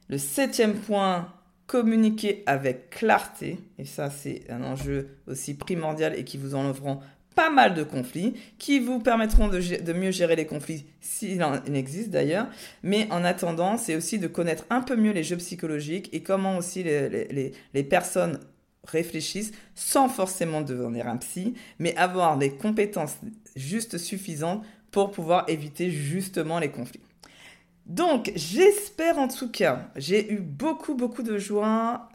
Le 0.08 0.18
septième 0.18 0.74
point, 0.74 1.32
communiquer 1.66 2.42
avec 2.46 2.90
clarté. 2.90 3.58
Et 3.78 3.84
ça, 3.84 4.10
c'est 4.10 4.42
un 4.50 4.62
enjeu 4.62 5.08
aussi 5.26 5.54
primordial 5.54 6.18
et 6.18 6.24
qui 6.24 6.38
vous 6.38 6.54
enlèveront 6.54 7.00
pas 7.34 7.50
mal 7.50 7.74
de 7.74 7.82
conflits, 7.82 8.34
qui 8.58 8.80
vous 8.80 8.98
permettront 8.98 9.48
de, 9.48 9.92
mieux 9.92 10.10
gérer 10.10 10.36
les 10.36 10.46
conflits, 10.46 10.86
s'il 11.00 11.42
en 11.44 11.62
existe 11.66 12.10
d'ailleurs. 12.10 12.48
Mais 12.82 13.06
en 13.10 13.24
attendant, 13.24 13.76
c'est 13.76 13.94
aussi 13.94 14.18
de 14.18 14.26
connaître 14.26 14.64
un 14.70 14.80
peu 14.80 14.96
mieux 14.96 15.12
les 15.12 15.22
jeux 15.22 15.36
psychologiques 15.36 16.08
et 16.12 16.22
comment 16.22 16.56
aussi 16.56 16.82
les, 16.82 17.52
les 17.74 17.84
personnes 17.84 18.40
réfléchissent 18.84 19.52
sans 19.74 20.08
forcément 20.08 20.62
devenir 20.62 21.08
un 21.08 21.18
psy, 21.18 21.54
mais 21.78 21.94
avoir 21.96 22.38
des 22.38 22.50
compétences 22.50 23.16
juste 23.54 23.98
suffisantes 23.98 24.64
pour 24.90 25.10
pouvoir 25.10 25.44
éviter 25.48 25.90
justement 25.90 26.58
les 26.58 26.70
conflits. 26.70 27.00
Donc, 27.86 28.32
j'espère 28.34 29.18
en 29.18 29.28
tout 29.28 29.50
cas, 29.50 29.90
j'ai 29.96 30.32
eu 30.32 30.40
beaucoup, 30.40 30.94
beaucoup 30.94 31.22
de 31.22 31.38
joie 31.38 32.08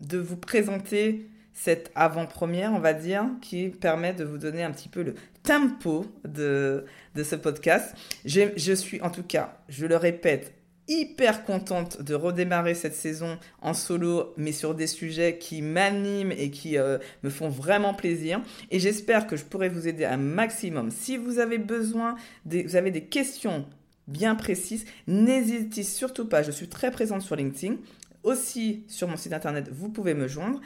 de 0.00 0.18
vous 0.18 0.36
présenter 0.36 1.30
cette 1.54 1.90
avant-première, 1.94 2.74
on 2.74 2.80
va 2.80 2.92
dire, 2.92 3.24
qui 3.40 3.70
permet 3.70 4.12
de 4.12 4.24
vous 4.24 4.36
donner 4.36 4.62
un 4.62 4.70
petit 4.70 4.90
peu 4.90 5.02
le 5.02 5.14
tempo 5.42 6.04
de, 6.28 6.84
de 7.14 7.22
ce 7.22 7.34
podcast. 7.34 7.94
Je 8.26 8.74
suis 8.74 9.00
en 9.00 9.10
tout 9.10 9.22
cas, 9.22 9.58
je 9.70 9.86
le 9.86 9.96
répète, 9.96 10.52
hyper 10.88 11.44
contente 11.44 12.02
de 12.02 12.14
redémarrer 12.14 12.74
cette 12.74 12.94
saison 12.94 13.38
en 13.60 13.74
solo, 13.74 14.34
mais 14.36 14.52
sur 14.52 14.74
des 14.74 14.86
sujets 14.86 15.38
qui 15.38 15.62
m'animent 15.62 16.32
et 16.32 16.50
qui 16.50 16.78
euh, 16.78 16.98
me 17.22 17.30
font 17.30 17.48
vraiment 17.48 17.94
plaisir. 17.94 18.40
Et 18.70 18.78
j'espère 18.78 19.26
que 19.26 19.36
je 19.36 19.44
pourrai 19.44 19.68
vous 19.68 19.88
aider 19.88 20.04
un 20.04 20.16
maximum. 20.18 20.90
Si 20.90 21.16
vous 21.16 21.38
avez 21.38 21.58
besoin, 21.58 22.16
vous 22.44 22.76
avez 22.76 22.90
des 22.90 23.04
questions 23.04 23.66
bien 24.06 24.34
précises, 24.34 24.84
n'hésitez 25.06 25.82
surtout 25.82 26.26
pas. 26.26 26.42
Je 26.42 26.50
suis 26.50 26.68
très 26.68 26.90
présente 26.90 27.22
sur 27.22 27.36
LinkedIn. 27.36 27.76
Aussi 28.22 28.84
sur 28.88 29.08
mon 29.08 29.16
site 29.16 29.32
internet, 29.32 29.68
vous 29.72 29.88
pouvez 29.88 30.14
me 30.14 30.26
joindre. 30.26 30.60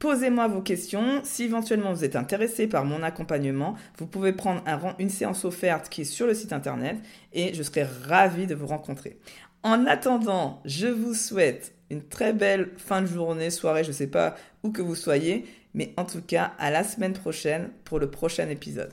Posez-moi 0.00 0.48
vos 0.48 0.60
questions. 0.60 1.20
Si 1.22 1.44
éventuellement 1.44 1.92
vous 1.92 2.04
êtes 2.04 2.16
intéressé 2.16 2.66
par 2.66 2.84
mon 2.84 3.02
accompagnement, 3.02 3.76
vous 3.98 4.06
pouvez 4.06 4.32
prendre 4.32 4.62
un, 4.66 4.96
une 4.98 5.10
séance 5.10 5.44
offerte 5.44 5.88
qui 5.88 6.00
est 6.00 6.04
sur 6.04 6.26
le 6.26 6.34
site 6.34 6.52
internet 6.52 6.96
et 7.32 7.54
je 7.54 7.62
serai 7.62 7.84
ravie 7.84 8.46
de 8.46 8.54
vous 8.54 8.66
rencontrer. 8.66 9.18
En 9.62 9.86
attendant, 9.86 10.60
je 10.64 10.88
vous 10.88 11.14
souhaite 11.14 11.72
une 11.90 12.02
très 12.02 12.32
belle 12.32 12.70
fin 12.76 13.00
de 13.00 13.06
journée, 13.06 13.50
soirée, 13.50 13.84
je 13.84 13.88
ne 13.88 13.94
sais 13.94 14.08
pas 14.08 14.34
où 14.62 14.72
que 14.72 14.82
vous 14.82 14.94
soyez, 14.94 15.46
mais 15.72 15.94
en 15.96 16.04
tout 16.04 16.22
cas, 16.22 16.52
à 16.58 16.70
la 16.70 16.84
semaine 16.84 17.12
prochaine 17.12 17.70
pour 17.84 17.98
le 17.98 18.10
prochain 18.10 18.48
épisode. 18.48 18.92